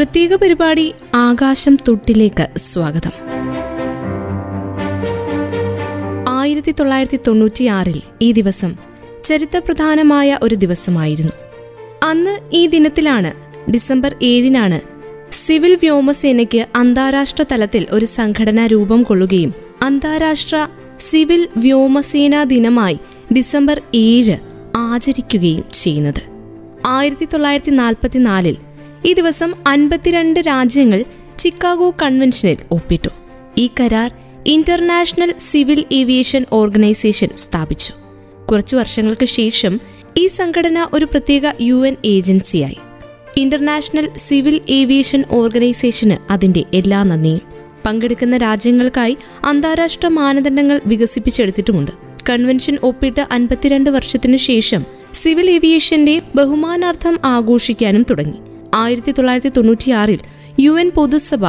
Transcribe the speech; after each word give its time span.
പ്രത്യേക 0.00 0.34
പരിപാടി 0.34 0.94
ആകാശം 1.14 1.78
തൊട്ടിലേക്ക് 1.88 2.58
സ്വാഗതം. 2.58 3.10
ആയിരത്തി 6.28 6.70
തൊള്ളായിരത്തി 6.70 7.18
തൊണ്ണൂറ്റിയാറിൽ 7.26 8.02
ഈ 8.22 8.32
ദിവസം 8.32 8.76
ചരിത്രപ്രധാനമായ 9.24 10.38
ഒരു 10.42 10.54
ദിവസമായിരുന്നു. 10.54 11.32
അന്ന് 12.02 12.38
ഈ 12.52 12.66
ദിനത്തിലാണ് 12.66 13.32
ഡിസംബർ 13.70 14.16
ഏഴിനാണ് 14.22 14.80
സിവിൽ 15.32 15.74
വ്യോമസേനയ്ക്ക് 15.74 16.66
അന്താരാഷ്ട്ര 16.76 17.44
തലത്തിൽ 17.52 17.86
ഒരു 17.90 18.04
സംഘടന 18.04 18.66
രൂപം 18.66 19.02
കൊള്ളുകയും 19.02 19.54
അന്താരാഷ്ട്ര 19.82 20.68
സിവിൽ 20.98 21.48
വ്യോമസേനാ 21.56 22.44
ദിനമായി 22.44 22.98
ഡിസംബർ 23.32 23.82
ഏഴ് 23.94 24.38
ആചരിക്കുകയും 24.76 25.64
ചെയ്യുന്നത്. 25.72 26.22
ആയിരത്തി 26.86 27.24
തൊള്ളായിരത്തി 27.24 27.70
നാൽപ്പത്തിനാലിൽ 27.70 28.56
ഈ 29.06 29.12
ദിവസം 29.12 29.54
അൻപത്തിരണ്ട് 29.66 30.40
രാജ്യങ്ങൾ 30.40 31.04
ചിക്കാഗോ 31.38 31.94
കൺവെൻഷനിൽ 32.02 32.56
ഒപ്പിട്ടു. 32.70 33.08
ഈ 33.58 33.70
കരാർ 33.80 34.12
ഇന്റർനാഷണൽ 34.46 35.34
സിവിൽ 35.50 35.84
ഏവിയേഷൻ 35.92 36.46
ഓർഗനൈസേഷൻ 36.52 37.28
സ്ഥാപിച്ചു. 37.36 37.92
കുറച്ചു 38.50 38.76
വർഷങ്ങൾക്ക് 38.76 39.24
ശേഷം 39.24 39.80
ഈ 40.16 40.26
സംഘടന 40.26 40.86
ഒരു 40.92 41.04
പ്രത്യേക 41.04 41.42
യു 41.60 41.86
എൻ 41.86 41.96
ഏജൻസിയായി. 42.04 42.76
ഇന്റർനാഷണൽ 43.36 44.10
സിവിൽ 44.16 44.60
ഏവിയേഷൻ 44.68 45.24
ഓർഗനൈസേഷന് 45.30 46.32
അതിന്റെ 46.32 46.64
എല്ലാ 46.74 47.02
നന്ദിയും. 47.02 47.40
പങ്കെടുക്കുന്ന 47.86 48.36
രാജ്യങ്ങൾക്കായി 48.36 49.16
അന്താരാഷ്ട്ര 49.44 50.08
മാനദണ്ഡങ്ങൾ 50.08 50.80
വികസിപ്പിച്ചെടുത്തിട്ടുമുണ്ട്. 50.86 51.90
കൺവെൻഷൻ 52.30 52.78
ഒപ്പിട്ട് 52.82 53.26
അൻപത്തിരണ്ട് 53.32 53.90
വർഷത്തിനു 53.90 54.36
ശേഷം 54.36 54.84
സിവിൽ 55.14 55.50
ഏവിയേഷന്റെ 55.50 56.22
ബഹുമാനാർത്ഥം 56.34 57.18
ആഘോഷിക്കാനും 57.24 58.06
തുടങ്ങി. 58.10 58.49
ആയിരത്തി 58.74 59.12
തൊള്ളായിരത്തി 59.12 59.48
തൊണ്ണൂറ്റിയാറിൽ 59.48 60.18
യു 60.60 60.80
എൻ 60.80 60.90
പൊതുസഭ 60.90 61.44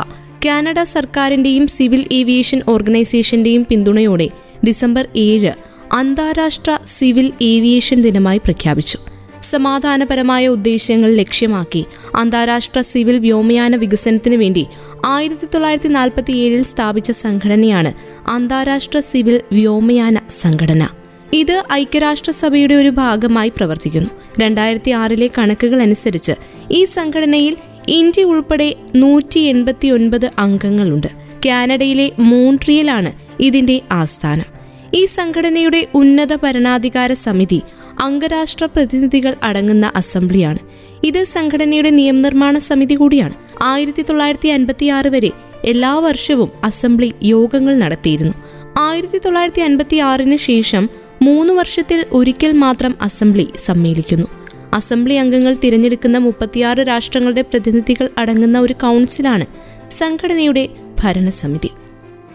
കാനഡ 0.45 0.83
സർക്കാരിന്റെയും 0.83 1.67
സിവിൽ 1.67 2.05
ഏവിയേഷൻ 2.11 2.61
ഓർഗനൈസേഷന്റെയും 2.67 3.66
പിന്തുണയോടെ 3.69 4.30
ഡിസംബർ 4.67 5.08
ഏഴ് 5.16 5.52
അന്താരാഷ്ട്ര 5.94 6.78
സിവിൽ 6.86 7.33
ഏവിയേഷൻ 7.41 8.02
ദിനമായി 8.02 8.38
പ്രഖ്യാപിച്ചു. 8.38 8.97
സമാധാനപരമായ 9.41 10.47
ഉദ്ദേശ്യങ്ങൾ 10.47 11.16
ലക്ഷ്യമാക്കി 11.16 11.86
അന്താരാഷ്ട്ര 12.16 12.81
സിവിൽ 12.81 13.19
വ്യോമയാന 13.19 13.75
വികസനത്തിനു 13.75 14.35
വേണ്ടി 14.35 14.67
ആയിരത്തി 15.06 15.45
തൊള്ളായിരത്തി 15.45 15.88
നാൽപ്പത്തി 15.88 16.31
ഏഴിൽ 16.31 16.63
സ്ഥാപിച്ച 16.63 17.11
സംഘടനയാണ് 17.11 17.94
അന്താരാഷ്ട്ര 18.28 19.00
സിവിൽ 19.00 19.41
വ്യോമയാന 19.52 20.19
സംഘടന. 20.30 20.88
ഇത് 21.33 21.63
ഐക്യരാഷ്ട്രസഭയുടെ 21.73 22.73
ഒരു 22.73 22.89
ഭാഗമായി 22.89 23.50
പ്രവർത്തിക്കുന്നു. 23.50 24.09
രണ്ടായിരത്തി 24.39 24.91
ആറിലെ 24.91 25.30
കണക്കുകൾ 25.38 25.81
അനുസരിച്ച് 25.81 26.31
ഈ 26.72 26.86
സംഘടനയിൽ 26.86 27.55
ഇന്ത്യ 27.89 28.23
ഉൾപ്പെടെ 28.23 28.75
നൂറ്റി 28.95 29.39
എൺപത്തി 29.39 29.88
ഒൻപത് 29.88 30.31
അംഗങ്ങളുണ്ട്. 30.39 31.08
കാനഡയിലെ 31.45 32.11
മോൺട്രിയലാണ് 32.19 33.11
ഇതിന്റെ 33.39 33.81
ആസ്ഥാനം. 33.91 34.45
ഈ 34.94 35.05
സംഘടനയുടെ 35.05 35.88
ഉന്നത 35.95 36.36
ഭരണാധികാര 36.36 37.13
സമിതി 37.13 37.61
അംഗരാഷ്ട്ര 38.00 38.66
പ്രതിനിധികൾ 38.66 39.36
അടങ്ങുന്ന 39.44 39.91
അസംബ്ലിയാണ്. 39.95 40.59
ഇത് 41.03 41.23
സംഘടനയുടെ 41.23 41.89
നിയമനിർമ്മാണ 41.89 42.58
സമിതി 42.58 42.95
കൂടിയാണ്. 42.95 43.33
ആയിരത്തി 43.61 44.02
തൊള്ളായിരത്തി 44.02 44.50
അൻപത്തി 44.50 44.85
ആറ് 44.85 45.08
വരെ 45.08 45.31
എല്ലാ 45.66 46.00
വർഷവും 46.00 46.50
അസംബ്ലി 46.63 47.13
യോഗങ്ങൾ 47.23 47.75
നടത്തിയിരുന്നു. 47.75 48.33
ആയിരത്തി 48.78 49.17
തൊള്ളായിരത്തി 49.17 49.61
അൻപത്തി 49.61 49.97
ആറിന് 49.97 50.38
ശേഷം 50.38 50.89
മൂന്ന് 51.22 51.53
വർഷത്തിൽ 51.53 52.06
ഒരിക്കൽ 52.11 52.52
മാത്രം 52.52 52.95
അസംബ്ലി 53.02 53.47
സമ്മേളിക്കുന്നു. 53.58 54.41
അസംബ്ലി 54.73 55.16
അംഗങ്ങൾ 55.16 55.53
തിരഞ്ഞെടുക്കുന്ന 55.64 56.17
മുപ്പത്തിയാറ് 56.17 56.80
രാഷ്ട്രങ്ങളുടെ 56.88 57.41
പ്രതിനിധികൾ 57.41 58.09
അടങ്ങുന്ന 58.17 58.59
ഒരു 58.59 58.73
കൗൺസിലാണ് 58.73 59.45
സംഘടനയുടെ 59.91 60.69
ഭരണസമിതി. 61.00 61.69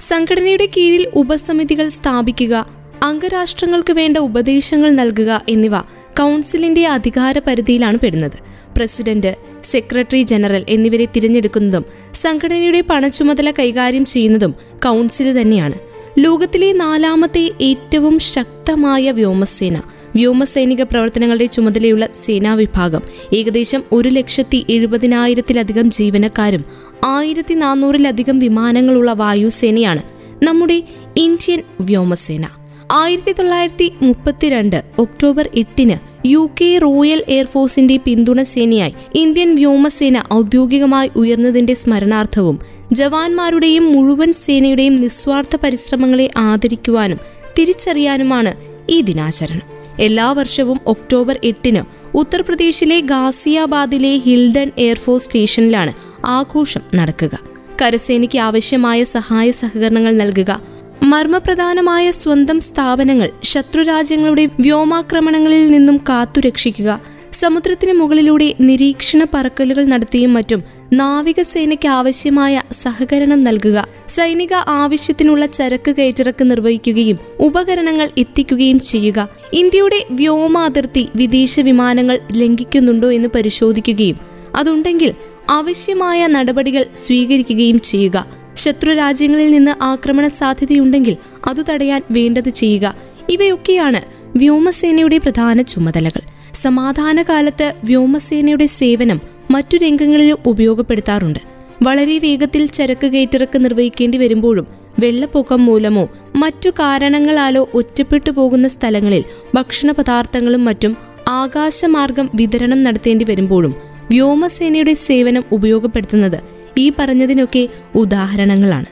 സംഘടനയുടെ 0.00 0.66
കീഴിൽ 0.66 1.08
ഉപസമിതികൾ 1.14 1.88
സ്ഥാപിക്കുക 1.88 2.66
അംഗരാഷ്ട്രങ്ങൾക്ക് 3.02 3.92
വേണ്ട 3.92 4.16
ഉപദേശങ്ങൾ 4.16 4.90
നൽകുക 4.90 5.44
എന്നിവ 5.48 5.76
കൗൺസിലിന്റെ 6.18 6.86
അധികാര 6.86 7.38
പരിധിയിലാണ് 7.38 7.98
പെടുന്നത്. 7.98 8.38
പ്രസിഡന്റ് 8.76 9.36
സെക്രട്ടറി 9.64 10.22
ജനറൽ 10.22 10.64
എന്നിവരെ 10.68 11.04
തിരഞ്ഞെടുക്കുന്നതും 11.04 11.84
സംഘടനയുടെ 12.14 12.80
പണച്ചുമതല 12.80 13.50
കൈകാര്യം 13.50 14.04
ചെയ്യുന്നതും 14.04 14.54
കൗൺസിൽ 14.84 15.40
തന്നെയാണ്. 15.40 15.74
ലോകത്തിലെ 16.18 16.72
നാലാമത്തെ 16.72 17.50
ഏറ്റവും 17.60 18.18
ശക്തമായ 18.18 19.10
വ്യോമസേന 19.10 19.78
വ്യോമസൈനിക 20.16 20.82
പ്രവർത്തനങ്ങളുടെ 20.82 21.46
ചുമതലയുള്ള 21.46 22.08
സേനാ 22.24 22.54
വിഭാഗം 22.54 23.02
ഏകദേശം 23.32 23.82
ഒരു 23.92 24.08
ലക്ഷത്തി 24.08 24.66
എഴുപതിനായിരത്തിലധികം 24.70 25.90
ജീവനക്കാരും 25.90 26.64
ആയിരത്തി 27.04 27.54
നാനൂറിലധികം 27.54 28.38
വിമാനങ്ങളുള്ള 28.38 29.12
വായുസേനയാണ് 29.12 30.02
നമ്മുടെ 30.44 30.82
ഇന്ത്യൻ 31.16 31.62
വ്യോമസേന. 31.80 32.44
ആയിരത്തി 32.92 33.32
തൊള്ളായിരത്തി 33.32 33.92
മുപ്പത്തിരണ്ട് 34.02 34.84
ഒക്ടോബർ 34.98 35.50
എട്ടിന് 35.54 35.96
യു 36.26 36.50
കെ 36.60 36.78
റോയൽ 36.78 37.24
എയർഫോഴ്സിന്റെ 37.28 37.96
പിന്തുണ 37.96 38.42
സേനയായി 38.42 38.94
ഇന്ത്യൻ 39.14 39.54
വ്യോമസേന 39.54 40.22
ഔദ്യോഗികമായി 40.34 41.10
ഉയർന്നതിന്റെ 41.16 41.74
സ്മരണാർത്ഥവും 41.74 42.58
ജവാന്മാരുടെയും 42.92 43.92
മുഴുവൻ 43.92 44.32
സേനയുടെയും 44.32 44.94
നിസ്വാർത്ഥ 44.94 45.56
പരിശ്രമങ്ങളെ 45.56 46.30
ആദരിക്കുവാനും 46.36 47.20
തിരിച്ചറിയാനുമാണ് 47.58 48.52
ഈ 48.90 49.00
ദിനാചരണം. 49.00 49.75
എല്ലാ 49.98 50.32
വർഷവും 50.32 50.80
ഒക്ടോബർ 50.86 51.40
എട്ടിന് 51.44 51.82
ഉത്തർപ്രദേശിലെ 52.16 53.00
ഗാസിയാബാദിലെ 53.00 54.16
ഹിൽഡൺ 54.16 54.70
എയർഫോഴ്സ് 54.78 55.24
സ്റ്റേഷനിലാണ് 55.24 55.92
ആഘോഷം 56.26 56.80
നടക്കുക. 56.94 57.38
കരസേനയ്ക്ക് 57.82 58.38
ആവശ്യമായ 58.38 59.04
സഹായ 59.04 59.50
സഹകരണങ്ങൾ 59.50 60.12
നൽകുക. 60.12 60.60
മർമ്മപ്രധാനമായ 61.02 62.10
സ്വന്തം 62.10 62.60
സ്ഥാപനങ്ങൾ 62.60 63.30
ശത്രുരാജ്യങ്ങളുടെ 63.42 64.46
വ്യോമാക്രമണങ്ങളിൽ 64.60 65.68
നിന്നും 65.68 65.96
കാത്തുരക്ഷിക്കുക. 65.96 67.00
സമുദ്രത്തിന് 67.40 67.92
മുകളിലൂടെ 67.92 68.54
നിരീക്ഷണ 68.60 69.26
പറക്കലുകൾ 69.34 69.84
നടത്തിയും 69.84 70.34
മറ്റും 70.34 70.60
നാവികസേനയ്ക്ക് 70.92 71.88
ആവശ്യമായ 71.88 72.62
സഹകരണം 72.82 73.40
നൽകുക 73.44 73.78
സൈനിക 74.08 74.54
ആവശ്യത്തിനുള്ള 74.54 75.46
ചരക്ക് 75.46 75.92
കയറ്റിറക്ക് 75.96 76.44
നിർവഹിക്കുകയും 76.50 77.18
ഉപകരണങ്ങൾ 77.40 78.08
എത്തിക്കുകയും 78.18 78.78
ചെയ്യുക. 78.80 79.28
ഇന്ത്യയുടെ 79.52 79.98
വ്യോമാതിർത്തി 80.10 81.08
വിദേശ 81.16 81.60
വിമാനങ്ങൾ 81.60 82.18
ലംഘിക്കുന്നുണ്ടോ 82.32 83.10
എന്ന് 83.12 83.28
പരിശോധിക്കുകയും 83.34 84.18
അതുണ്ടെങ്കിൽ 84.56 85.12
ആവശ്യമായ 85.50 86.26
നടപടികൾ 86.26 86.86
സ്വീകരിക്കുകയും 87.06 87.80
ചെയ്യുക. 87.80 88.26
ശത്രു 88.56 88.92
രാജ്യങ്ങളിൽ 88.92 89.50
നിന്ന് 89.50 89.74
ആക്രമണ 89.82 90.28
സാധ്യതയുണ്ടെങ്കിൽ 90.28 91.16
അത് 91.46 91.64
തടയാൻ 91.70 92.02
വേണ്ടത് 92.10 92.48
ചെയ്യുക. 92.48 92.94
ഇവയൊക്കെയാണ് 93.30 94.00
വ്യോമസേനയുടെ 94.38 95.18
പ്രധാന 95.18 95.62
ചുമതലകൾ. 95.62 96.35
സമാധാനകാലത്ത് 96.56 97.74
വ്യോമസേനയുടെ 97.84 98.66
സേവനം 98.66 99.20
മറ്റു 99.50 99.76
രംഗങ്ങളിലും 99.76 100.38
ഉപയോഗപ്പെടുത്താറുണ്ട്. 100.46 101.38
വളരെ 101.82 102.18
വേഗത്തിൽ 102.18 102.66
ചരക്ക് 102.66 103.06
കയറ്റിറക്ക് 103.06 103.64
നിർവഹിക്കേണ്ടി 103.64 104.18
വരുമ്പോഴും 104.18 104.66
വെള്ളപ്പൊക്കം 104.98 105.66
മൂലമോ 105.66 106.04
മറ്റു 106.36 106.70
കാരണങ്ങളാലോ 106.70 107.68
ഒറ്റപ്പെട്ടു 107.74 108.30
പോകുന്ന 108.30 108.68
സ്ഥലങ്ങളിൽ 108.68 109.24
ഭക്ഷണ 109.54 109.90
പദാർത്ഥങ്ങളും 109.90 110.64
മറ്റും 110.64 110.96
ആകാശമാർഗം 111.28 112.30
വിതരണം 112.34 112.82
നടത്തേണ്ടി 112.82 113.24
വരുമ്പോഴും 113.28 113.74
വ്യോമസേനയുടെ 114.10 114.94
സേവനം 114.94 115.44
ഉപയോഗപ്പെടുത്തുന്നത് 115.52 116.38
ഈ 116.78 116.92
പറഞ്ഞതിനൊക്കെ 116.98 117.68
ഉദാഹരണങ്ങളാണ്. 117.94 118.88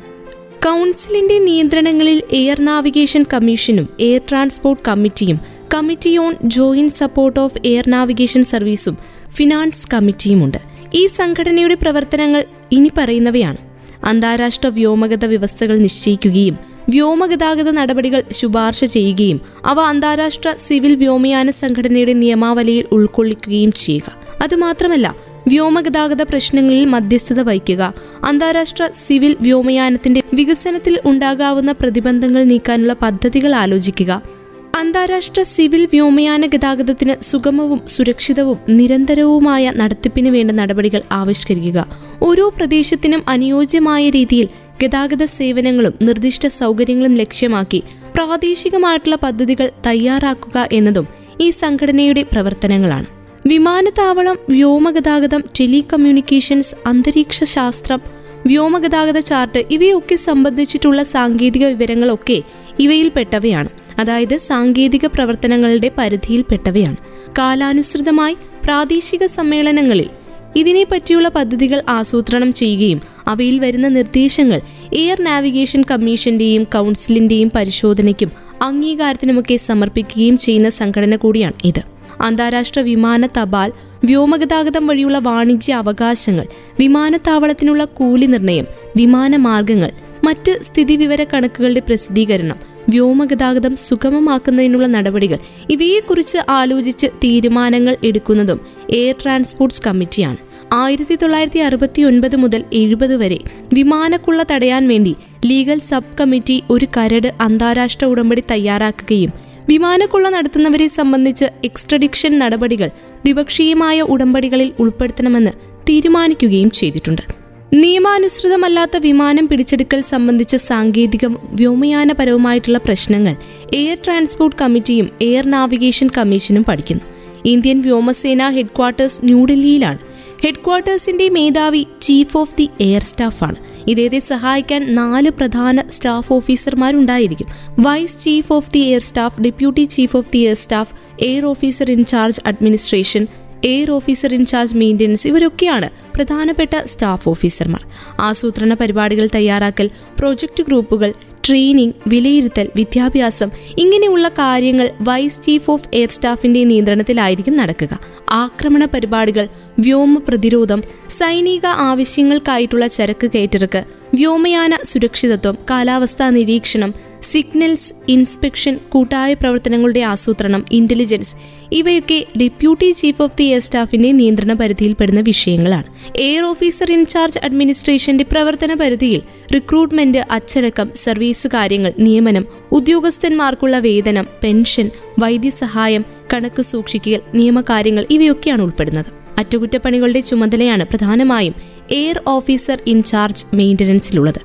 കൗൺസിലിന്റെ 0.66 1.38
നിയന്ത്രണങ്ങളിൽ 1.38 2.22
എയർ 2.32 2.60
നാവിഗേഷൻ 2.60 3.24
കമ്മീഷനും 3.32 3.88
എയർ 4.00 4.20
ട്രാൻസ്പോർട്ട് 4.30 4.82
കമ്മിറ്റിയും 4.88 5.53
committee 5.74 6.16
on 6.16 6.36
joint 6.44 6.92
support 6.92 7.40
of 7.40 7.58
air 7.64 7.84
navigation 7.88 8.42
സർവീസും 8.42 8.96
ഫിനാൻസ് 9.36 9.88
കമ്മിറ്റിയുമുണ്ട്. 9.94 10.58
ഈ 10.94 11.06
സംഘടനയുടെ 11.06 11.74
പ്രവർത്തനങ്ങൾ 11.74 12.44
ഇനി 12.72 12.90
പറയുന്നവയാണ്. 12.98 13.56
അന്താരാഷ്ട്ര 14.04 14.68
വ്യോമഗത 14.68 15.24
വ്യവസ്ഥകൾ 15.24 15.76
നിശ്ചയിക്കുകയും 15.76 16.58
വ്യോമഗതാഗത 16.88 17.70
നടപടികൾ 17.70 18.22
ശുപാർശ 18.32 18.84
ചെയ്യുകയും 18.84 19.40
അവ 19.64 19.80
അന്താരാഷ്ട്ര 19.80 20.54
സിവിൽ 20.58 20.94
വ്യോമയാന 20.94 21.50
സംഘടനയുടെ 21.50 22.12
നിയമാവലിയിൽ 22.12 22.86
ഉൾക്കൊള്ളിക്കുകയും 22.92 23.72
ചെയ്യുക. 23.72 24.04
അതുമാത്രമല്ല 24.42 25.14
വ്യോമഗതാഗത 25.48 26.22
പ്രശ്നങ്ങളിൽ 26.22 26.84
മധ്യസ്ഥത 26.84 27.40
വഹിക്കുക 27.40 27.94
അന്താരാഷ്ട്ര 28.24 28.88
സിവിൽ 28.92 29.36
വ്യോമയാനത്തിന്റെ 29.40 30.22
വികസനത്തിൽ 30.34 31.00
ഉണ്ടാകാവുന്ന 31.04 31.72
പ്രതിബന്ധങ്ങൾ 31.72 32.44
നീക്കാനുള്ള 32.44 32.92
പദ്ധതികൾ 32.92 33.54
ആലോചിക്കുക 33.54 34.33
അന്താരാഷ്ട്ര 34.78 35.42
സിവിൽ 35.42 35.86
വ്യോമയാന 35.86 36.46
ഗതാഗതത്തിന് 36.46 37.14
സുഗമവും 37.22 37.80
സുരക്ഷിതവും 37.88 38.58
നിരന്തരവുമായ 38.68 39.72
നടത്തിപ്പിന് 39.76 40.28
വേണ്ട 40.28 40.50
നടപടികൾ 40.50 41.02
ആവിഷ്കരിക്കുക. 41.12 41.86
ഓരോ 42.22 42.48
പ്രദേശത്തിനും 42.48 43.22
അനുയോജ്യമായ 43.28 44.10
രീതിയിൽ 44.10 44.48
ഗതാഗത 44.82 45.24
സേവനങ്ങളും 45.24 45.94
നിർദ്ദിഷ്ട 46.02 46.46
സൗകര്യങ്ങളും 46.46 47.14
ലക്ഷ്യമാക്കി 47.14 47.82
പ്രാദേശികമായിട്ടുള്ള 48.16 49.16
പദ്ധതികൾ 49.16 49.70
തയ്യാറാക്കുക 49.86 50.68
എന്നതും 50.72 51.06
ഈ 51.40 51.50
സംഘടനയുടെ 51.50 52.22
പ്രവർത്തനങ്ങളാണ്. 52.32 53.06
വിമാനത്താവളം 53.46 54.36
വ്യോമഗതാഗതം 54.50 55.44
ടെലികമ്മ്യൂണിക്കേഷൻസ് 55.60 56.74
അന്തരീക്ഷ 56.86 57.44
ശാസ്ത്രം 57.44 58.00
വ്യോമഗതാഗത 58.46 59.18
ചാർട്ട് 59.18 59.60
ഇവയൊക്കെ 59.70 60.16
സംബന്ധിച്ചിട്ടുള്ള 60.16 61.02
സാങ്കേതിക 61.02 61.64
വിവരങ്ങളൊക്കെ 61.66 62.42
ഇവയിൽപ്പെട്ടവയാണ്. 62.80 63.83
അതായത് 63.98 64.36
സാങ്കേതിക 64.36 65.06
പ്രവർത്തനങ്ങളുടെ 65.06 65.90
പരിധിയിൽപ്പെട്ടവയാണ്. 65.98 66.96
കാലാനുസൃതമായി 67.38 68.36
പ്രാദേശിക 68.64 69.26
സമ്മേളനങ്ങളിൽ 69.26 70.10
ഇതിനെപ്പറ്റിയുള്ള 70.56 71.28
പദ്ധതികൾ 71.28 71.82
ആസൂത്രണം 71.88 72.52
ചെയ്യുകയും 72.52 73.00
അവയിൽ 73.26 73.58
വരുന്ന 73.58 73.88
നിർദ്ദേശങ്ങൾ 73.88 74.60
എയർ 74.94 75.20
നാവിഗേഷൻ 75.20 75.84
കമ്മീഷന്റെയും 75.90 76.64
കൗൺസിലിന്റെയും 76.64 77.52
പരിശോധനയ്ക്കും 77.54 78.32
അംഗീകാരത്തിനുമൊക്കെ 78.62 79.56
സമർപ്പിക്കുകയും 79.56 80.38
ചെയ്യുന്ന 80.38 80.68
സംഘടന 80.68 81.16
കൂടിയാണ് 81.16 81.54
ഇത്. 81.64 81.82
അന്താരാഷ്ട്ര 82.20 82.80
വിമാന 82.80 83.26
തപാൽ 83.26 83.72
വ്യോമഗതാഗതം 84.04 84.86
വഴിയുള്ള 84.86 85.18
വാണിജ്യ 85.18 85.74
അവകാശങ്ങൾ 85.74 86.46
വിമാനത്താവളത്തിനുള്ള 86.80 87.84
കൂലി 87.84 88.26
നിർണയം 88.26 88.66
വിമാനമാർഗങ്ങൾ 88.96 89.90
മറ്റ് 90.24 90.58
സ്ഥിതിവിവര 90.62 91.24
കണക്കുകളുടെ 91.24 91.80
പ്രസിദ്ധീകരണം 91.80 92.73
വ്യോമഗതാഗതം 92.88 93.76
സുഗമമാക്കുന്നതിനുള്ള 93.76 94.86
നടപടികൾ 94.86 95.38
ഇവയെക്കുറിച്ച് 95.70 96.38
ആലോചിച്ച് 96.48 97.06
തീരുമാനങ്ങൾ 97.06 97.96
എടുക്കുന്നതും 98.02 98.60
എയർ 98.90 99.14
ട്രാൻസ്പോർട്ട്സ് 99.22 99.82
കമ്മിറ്റിയാണ്. 99.86 100.36
ആയിരത്തി 100.72 101.14
തൊള്ളായിരത്തി 101.14 101.58
അറുപത്തി 101.58 102.02
ഒൻപത് 102.02 102.36
മുതൽ 102.36 102.64
എഴുപത് 102.72 103.16
വരെ 103.16 103.38
വിമാനക്കുള്ള 103.72 104.44
തടയാൻ 104.50 104.88
വേണ്ടി 104.88 105.14
ലീഗൽ 105.46 105.78
സബ് 105.78 106.16
കമ്മിറ്റി 106.20 106.62
ഒരു 106.70 106.86
കരട് 106.96 107.32
അന്താരാഷ്ട്ര 107.40 108.06
ഉടമ്പടി 108.06 108.42
തയ്യാറാക്കുകയും 108.50 109.32
വിമാനക്കുള്ള 109.68 110.28
നടത്തുന്നവരെ 110.28 110.86
സംബന്ധിച്ച് 110.86 111.44
എക്സ്ട്രഡിക്ഷൻ 111.64 112.38
നടപടികൾ 112.38 112.88
ദ്വിപക്ഷീയമായ 113.24 114.00
ഉടമ്പടികളിൽ 114.00 114.72
ഉൾപ്പെടുത്തണമെന്ന് 114.78 115.50
തീരുമാനിക്കുകയും 115.88 116.70
ചെയ്തിട്ടുണ്ട്. 116.70 117.43
നിയമാനുസൃതമല്ലാത്ത 117.72 118.96
വിമാനം 118.96 119.48
പിടിച്ചെടുക്കൽ 119.48 120.00
സംബന്ധിച്ച 120.00 120.56
സാങ്കേതിക 120.56 121.26
വ്യോമയാനപരവുമായിട്ടുള്ള 121.26 122.78
പ്രശ്നങ്ങൾ 122.78 123.36
എയർ 123.74 123.98
ട്രാൻസ്പോർട്ട് 124.04 124.56
കമ്മിറ്റിയും 124.62 125.10
എയർ 125.22 125.46
നാവിഗേഷൻ 125.46 126.10
കമ്മീഷനും 126.18 126.64
പഠിക്കുന്നു. 126.64 127.02
ഇന്ത്യൻ 127.44 127.80
വ്യോമസേന 127.80 128.50
ഹെഡ്ക്വാർട്ടേഴ്സ് 128.50 129.20
ന്യൂഡൽഹിയിലാണ്. 129.24 129.98
ഹെഡ്ക്വാർട്ടേഴ്സിന്റെ 130.44 131.28
മേധാവി 131.28 131.86
ചീഫ് 132.02 132.36
ഓഫ് 132.36 132.54
ദി 132.56 132.70
എയർ 132.80 133.02
സ്റ്റാഫാണ്. 133.02 133.56
ഇദ്ദേഹത്തെ 133.88 134.18
സഹായിക്കാൻ 134.18 134.94
നാല് 134.94 135.30
പ്രധാന 135.30 135.82
staff 135.90 136.32
ഓഫീസർമാരുണ്ടായിരിക്കും. 136.32 137.46
Vice 137.80 138.24
chief 138.24 138.52
of 138.52 138.70
the 138.70 138.78
air 138.78 139.00
staff 139.00 139.40
deputy 139.40 139.84
chief 139.84 140.16
of 140.16 140.30
the 140.32 140.38
air 140.38 140.56
staff 140.56 140.94
air 141.20 141.44
officer 141.44 141.90
in charge 141.90 142.40
administration 142.46 143.26
air 143.64 143.90
officer 143.90 144.34
in charge 144.34 144.76
maintenance 144.76 145.28
ഇവരൊക്കെയാണ് 145.28 145.88
പ്രധാനപ്പെട്ട 146.14 146.74
സ്റ്റാഫ് 146.86 147.28
ഓഫീസർമാർ. 147.28 147.82
ആസൂത്രണ 148.20 148.74
പരിപാടികൾ 148.74 149.26
തയ്യാറാക്കൽ 149.34 149.90
പ്രൊജക്ട് 150.18 150.62
ഗ്രൂപ്പുകൾ 150.62 151.14
ട്രെയിനിങ് 151.48 151.96
വിലയിരുത്തൽ 152.08 152.68
വിദ്യാഭ്യാസം 152.76 153.50
ഇങ്ങനെയുള്ള 153.78 154.28
കാര്യങ്ങൾ 154.28 154.90
വൈസ് 155.00 155.42
ചീഫ് 155.42 155.70
ഓഫ് 155.70 155.88
എയർ 155.94 156.08
സ്റ്റാഫിന്റെ 156.08 156.64
നിയന്ത്രണത്തിലായിരിക്കും 156.64 157.54
നടക്കുക. 157.54 157.92
ആക്രമണ 158.30 158.84
പരിപാടികൾ 158.84 159.48
വ്യോമ 159.78 160.18
പ്രതിരോധം 160.18 160.82
സൈനിക 161.10 161.66
ആവശ്യങ്ങൾക്കായിട്ടുള്ള 161.66 162.86
ചരക്ക് 162.86 163.30
കയറ്റിറക്ക് 163.34 163.82
വ്യോമയാന 164.14 164.78
സുരക്ഷിതത്വം 164.82 165.58
കാലാവസ്ഥാ 165.70 166.30
നിരീക്ഷണം 166.30 166.94
സിഗ്നൽസ് 167.34 167.94
ഇൻസ്പെക്ഷൻ 168.08 168.78
കൂട്ടായ 168.88 169.34
പ്രവർത്തനങ്ങളുടെ 169.34 170.00
ആസൂത്രണം 170.00 170.64
ഇന്റലിജൻസ് 170.72 171.36
ഇവയൊക്കെ 171.72 172.24
deputy 172.40 172.92
chief 172.92 173.22
of 173.22 173.36
the 173.36 173.44
air 173.44 173.60
സ്റ്റാഫിന്റെ 173.60 174.12
നിയന്ത്രണ 174.12 174.52
പരിധിയിൽപ്പെടുന്ന 174.52 175.20
വിഷയങ്ങളാണ്. 175.20 175.84
എയർ 176.16 176.44
ഓഫീസർ 176.44 176.92
ഇൻചാർജ് 176.92 177.38
അഡ്മിനിസ്ട്രേഷന്റെ 177.42 178.24
പ്രവർത്തന 178.24 178.74
പരിധിയിൽ 178.74 179.22
റിക്രൂട്ട്മെന്റ് 179.54 180.18
അച്ചടക്കം 180.30 180.90
സർവീസ് 180.94 181.48
കാര്യങ്ങൾ 181.54 181.92
നിയമനം 181.98 182.44
ഉദ്യോഗസ്ഥന്മാർക്കുള്ള 182.72 183.78
വേതനം 183.78 184.26
പെൻഷൻ 184.42 184.90
വൈദ്യസഹായം 185.18 186.04
കണക്ക് 186.32 186.62
സൂക്ഷിക്കൽ 186.62 187.20
നിയമകാര്യങ്ങൾ 187.34 188.06
ഇവയൊക്കെയാണ് 188.10 188.62
ഉൾപ്പെടുന്നത്. 188.62 189.06
അറ്റകുറ്റപ്പണികളുടെ 189.38 190.20
ചുമതലയാണ് 190.20 190.84
പ്രധാനമായും 190.84 191.54
എയർ 191.90 192.22
ഓഫീസർ 192.26 192.78
ഇൻചാർജ് 192.86 193.56
മെയിന്റനൻസിലുള്ളത് 193.56 194.40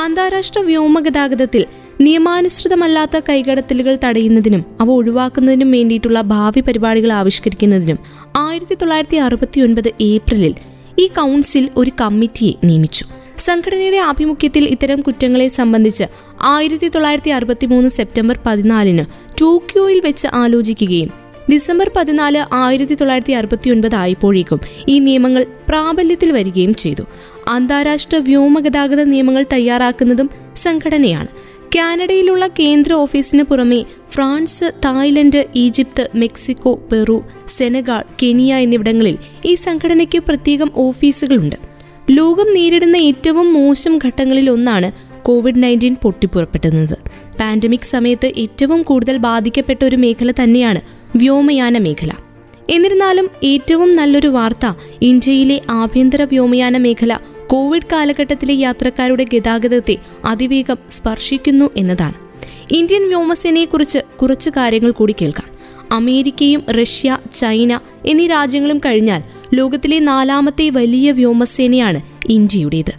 അന്താരാഷ്ട്ര 0.00 0.60
വ്യോമഗതാഗതത്തിൽ 0.60 1.66
നിയമാനുസൃതമല്ലാത്ത 2.00 3.20
കൈകടത്തലുകൾ 3.28 3.98
തടയുന്നതിനും 4.04 4.64
അവ 4.80 4.90
ഒഴിവാക്കുന്നതിനും 4.90 5.70
വേണ്ടിയിട്ടുള്ള 5.70 6.20
ഭാവി 6.20 6.60
പരിപാടികൾ 6.60 7.12
ആവിഷ്കരിക്കുന്നതിനും 7.12 7.98
ആയിരത്തി 8.36 8.74
തൊള്ളായിരത്തി 8.74 9.16
അറുപത്തി 9.16 9.60
ഒൻപത് 9.60 9.88
ഏപ്രിലിൽ 10.00 10.54
ഈ 10.98 11.06
കൗൺസിൽ 11.06 11.68
ഒരു 11.76 11.90
കമ്മിറ്റിയെ 12.00 12.66
നിയമിച്ചു. 12.66 13.04
സംഘടനയുടെ 13.38 13.96
ആഭിമുഖ്യത്തിൽ 13.96 14.64
ഇത്തരം 14.64 15.00
കുറ്റങ്ങളെ 15.00 15.48
സംബന്ധിച്ച് 15.48 16.04
ആയിരത്തി 16.42 16.88
തൊള്ളായിരത്തി 16.88 17.30
അറുപത്തി 17.30 17.66
മൂന്ന് 17.66 17.88
സെപ്റ്റംബർ 17.88 18.38
പതിനാലിന് 18.46 19.04
ടോക്കിയോയിൽ 19.40 20.00
വെച്ച് 20.04 20.28
ആലോചിക്കുകയും 20.32 21.10
ഡിസംബർ 21.52 21.90
പതിനാല് 21.96 22.44
ആയിരത്തി 22.52 22.94
തൊള്ളായിരത്തി 22.94 23.32
അറുപത്തി 23.32 23.70
ഒൻപത് 23.70 23.94
ആയപ്പോഴേക്കും 23.94 24.60
ഈ 24.88 24.98
നിയമങ്ങൾ 24.98 25.46
പ്രാബല്യത്തിൽ 25.68 26.32
വരികയും 26.32 26.74
ചെയ്തു. 26.74 27.02
അന്താരാഷ്ട്ര 27.48 28.16
വ്യോമഗതാഗത 28.16 29.02
നിയമങ്ങൾ 29.02 29.44
തയ്യാറാക്കുന്നതും 29.52 30.30
സംഘടനയാണ്. 30.56 31.26
കാനഡയിലുള്ള 31.74 32.46
കേന്ദ്ര 32.46 32.92
ഓഫീസിന് 32.92 33.42
പുറമെ 33.42 33.84
France 34.10 34.64
Thailand 34.84 35.44
Egypt 35.56 36.08
Mexico 36.14 36.72
Peru 36.92 37.22
Senegal 37.48 38.04
Kenya 38.22 38.54
എന്നിവിടങ്ങളിൽ 38.54 39.18
ഈ 39.44 39.54
സംഘടനയ്ക്ക് 39.54 40.18
പ്രത്യേകം 40.18 40.70
ഓഫീസുകളുണ്ട്. 40.76 41.56
ലോകം 42.10 42.54
നേരിടുന്ന 42.54 42.96
ഏറ്റവും 42.96 43.54
മോശം 43.54 43.98
ഘട്ടങ്ങളിൽ 44.04 44.50
ഒന്നാണ് 44.50 44.92
കോവിഡ് 45.22 45.62
നയന്റീൻ 45.62 45.96
പൊട്ടിപ്പുറപ്പെടുന്നത് 46.02 46.96
പാൻഡമിക് 47.40 47.90
സമയത്ത് 47.94 48.32
ഏറ്റവും 48.36 48.82
കൂടുതൽ 48.82 49.16
ബാധിക്കപ്പെട്ട 49.16 49.84
ഒരു 49.84 49.96
മേഖല 49.96 50.30
തന്നെയാണ് 50.30 50.80
വ്യോമയാന 51.16 51.78
മേഖല. 51.78 52.12
എന്നിരുന്നാലും 52.70 53.30
ഏറ്റവും 53.44 53.96
നല്ലൊരു 53.96 54.28
വാർത്ത 54.28 54.66
ഇന്ത്യയിലെ 55.02 55.60
ആഭ്യന്തര 55.70 56.22
വ്യോമയാന 56.22 56.76
മേഖല 56.76 57.12
കോവിഡ് 57.52 57.88
കാലഘട്ടത്തിലെ 57.92 58.54
യാത്രക്കാരുടെ 58.54 59.26
ഗതാഗതത്തെ 59.34 59.96
അതിവേഗം 60.24 60.76
സ്പർശിക്കുന്നു 60.90 61.70
എന്നതാണ്. 61.76 62.14
ഇന്ത്യൻ 62.70 63.06
വ്യോമസേനയെക്കുറിച്ച് 63.06 63.98
കുറച്ച് 64.22 64.50
കാര്യങ്ങൾ 64.50 64.90
കൂടി 64.90 65.14
കേൾക്കാം. 65.22 65.48
അമേരിക്കയും 65.92 66.64
റഷ്യ 66.70 67.18
ചൈന 67.32 67.80
എന്നീ 68.06 68.26
രാജ്യങ്ങളും 68.26 68.78
കഴിഞ്ഞാൽ 68.78 69.22
ലോകത്തിലെ 69.54 69.98
നാലാമത്തെ 69.98 70.70
വലിയ 70.70 71.12
വ്യോമസേനയാണ് 71.12 72.00
ഇന്ത്യയുടേത്. 72.28 72.92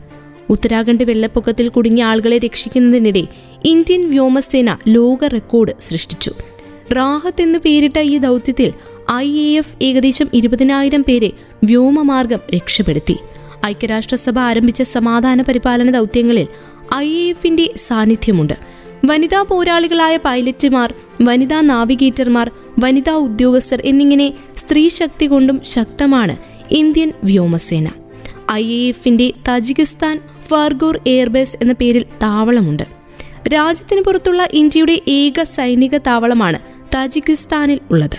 ഉത്തരാഖണ്ഡ് 0.49 1.03
വെള്ളപ്പൊക്കത്തിൽ 1.03 1.69
കുടുങ്ങിയ 1.69 2.03
ആളുകളെ 2.03 2.37
രക്ഷിക്കുന്നതിനിടെ 2.37 3.23
ഇന്ത്യൻ 3.65 4.11
വ്യോമസേന 4.11 4.77
ലോക 4.87 5.25
റെക്കോർഡ് 5.25 5.73
സൃഷ്ടിച്ചു. 5.79 6.31
റാഹത്ത് 6.93 7.41
എന്ന് 7.41 7.59
പേരിട്ട 7.59 7.99
ഈ 7.99 8.17
ദൗത്യത്തിൽ 8.17 8.73
ഐ 9.11 9.39
എ 9.39 9.57
എഫ് 9.57 9.75
ഏകദേശം 9.81 10.27
ഇരുപതിനായിരം 10.33 11.03
പേരെ 11.03 11.31
വ്യോമമാർഗം 11.63 12.39
രക്ഷപ്പെടുത്തി. 12.55 13.17
ഐക്യരാഷ്ട്രസഭ 13.65 14.39
ആരംഭിച്ച 14.39 14.81
സമാധാന 14.81 15.41
പരിപാലന 15.41 15.89
ദൗത്യങ്ങളിൽ 15.91 16.47
ഐ 16.95 17.13
എ 17.13 17.29
എഫിന്റെ 17.29 17.69
സാന്നിധ്യമുണ്ട്. 17.75 18.53
വനിതാ 19.05 19.41
പോരാളികളായ 19.41 20.17
പൈലറ്റുമാർ 20.17 20.93
വനിതാ 21.21 21.61
നാവിഗേറ്റർമാർ 21.61 22.51
വനിതാ 22.79 23.13
ഉദ്യോഗസ്ഥർ 23.13 23.81
എന്നിങ്ങനെ 23.85 24.33
സ്ത്രീ 24.57 24.89
ശക്തി 24.89 25.25
കൊണ്ടും 25.25 25.61
ശക്തമാണ് 25.63 26.37
ഇന്ത്യൻ 26.71 27.13
വ്യോമസേന. 27.23 27.87
ഐ 28.51 28.73
എ 28.73 28.87
എഫിന്റെ 28.87 29.33
താജിക്കിസ്ഥാൻ 29.47 30.19
ഫർഗോർ 30.47 30.99
എയർബേസ് 31.07 31.57
എന്ന 31.61 31.73
പേരിൽ 31.73 32.03
താവളമുണ്ട്. 32.21 32.83
രാജ്യത്തിന് 33.47 34.01
പുറത്തുള്ള 34.01 34.47
ഇന്ത്യയുടെ 34.53 35.01
ഏക 35.07 35.43
സൈനിക 35.43 35.97
താവളമാണ് 35.97 36.59
താജിക്കിസ്ഥാനിൽ 36.95 37.79
ഉള്ളത്. 37.91 38.17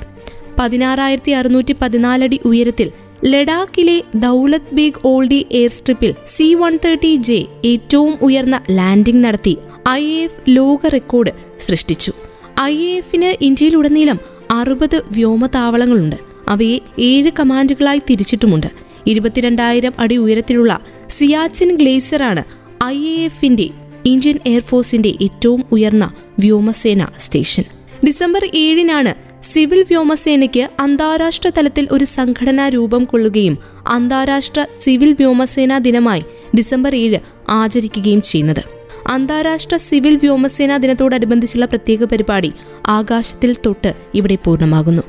പതിനാറായിരത്തി 0.58 1.30
അറുന്നൂറ്റി 1.30 1.74
പതിനാലടി 1.82 2.40
ഉയരത്തിൽ 2.44 2.90
ലഡാക്കിലെ 3.26 4.02
ദൗലത് 4.14 4.75
ബേഗ് 4.75 5.00
ഓൾഡി 5.04 5.47
എയർ 5.52 5.71
സ്ട്രിപ്പിൽ 5.71 6.14
സി 6.26 6.54
വൺ 6.54 6.78
തേർട്ടി 6.85 7.16
ജെ 7.16 7.47
ഏറ്റവും 7.64 8.19
ഉയർന്ന 8.23 8.62
ലാൻഡിംഗ് 8.71 9.25
നടത്തി 9.25 9.57
ഐ 9.88 10.02
എഫ് 10.25 10.40
ലോക 10.49 10.87
റെക്കോർഡ് 10.87 11.33
സൃഷ്ടിച്ചു. 11.59 12.12
ഐ 12.61 12.75
എഫിന് 12.83 13.45
ഇന്ത്യയിലുടനീളം 13.45 14.19
അറുപത് 14.50 15.02
വ്യോമതാവളങ്ങളുണ്ട്. 15.12 16.16
അവയെ 16.49 16.78
ഏഴ് 16.99 17.31
കമാൻഡുകളായി 17.40 18.02
തിരിച്ചിട്ടുമുണ്ട്. 18.11 18.66
ഇരുപത്തിരണ്ടായിരം 19.07 19.95
അടി 19.99 20.16
ഉയരത്തിലുള്ള 20.16 20.81
സിയാച്ചിൻ 21.09 21.76
ഗ്ലേസറാണ് 21.76 22.45
ഐ 22.85 23.07
എ 23.07 23.25
എഫിന്റെ 23.25 23.71
ഇന്ത്യൻ 24.04 24.38
എയർഫോഴ്സിന്റെ 24.47 25.12
ഏറ്റവും 25.23 25.64
ഉയർന്ന 25.73 26.12
വ്യോമസേന 26.38 27.07
സ്റ്റേഷൻ. 27.19 27.64
ഡിസംബർ 28.07 28.50
ഏഴിനാണ് 28.54 29.24
സിവിൽ 29.52 29.82
വ്യോമസേനയ്ക്ക് 29.82 30.68
അന്താരാഷ്ട്ര 30.80 31.50
തലത്തിൽ 31.58 31.88
ഒരു 31.90 32.04
സംഘടനാ 32.04 32.68
രൂപം 32.68 33.04
കൊള്ളുകയും 33.04 33.58
അന്താരാഷ്ട്ര 33.86 34.66
സിവിൽ 34.82 35.12
വ്യോമസേനാ 35.12 35.78
ദിനമായി 35.78 36.22
ഡിസംബർ 36.56 36.94
ഏഴ് 36.94 37.18
ആചരിക്കുകയും 37.48 38.22
ചെയ്യുന്നത്. 38.22 38.62
അന്താരാഷ്ട്ര 39.08 39.76
സിവിൽ 39.76 40.16
വ്യോമസേനാ 40.16 40.76
ദിനത്തോടനുബന്ധിച്ചുള്ള 40.76 41.66
പ്രത്യേക 41.66 42.04
പരിപാടി 42.04 42.52
ആകാശത്തിൽ 42.86 43.56
തൊട്ട് 43.66 43.94
ഇവിടെ 44.14 44.34
പൂർണമാകുന്നു. 44.34 45.02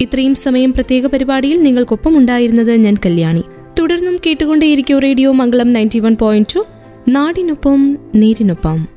ഇത്രയും 0.00 0.34
സമയം 0.34 0.72
പ്രത്യേക 0.72 1.06
പരിപാടിയിൽ 1.06 1.62
നിങ്ങൾക്കൊപ്പം 1.62 2.16
ഉണ്ടായിരുന്നത് 2.16 2.72
ഞാൻ 2.72 2.96
കല്യാണി. 3.06 3.42
തുടർന്നും 3.80 4.16
കേട്ടുകൊണ്ടേയിരിക്കും 4.26 4.98
radio 4.98 5.32
Mangalam 5.32 5.72
ninety 5.72 5.98
one 5.98 6.16
point 6.20 6.54
two. 6.56 6.66
നാടിനൊപ്പം 7.08 7.98
നീരിനൊപ്പം. 8.14 8.93